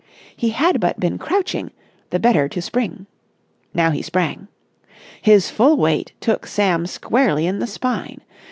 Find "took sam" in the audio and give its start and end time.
6.19-6.87